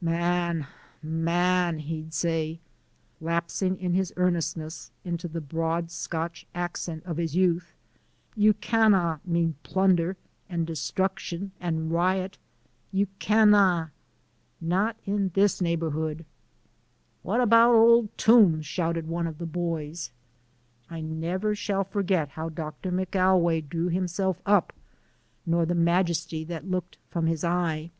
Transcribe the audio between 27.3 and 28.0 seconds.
eye.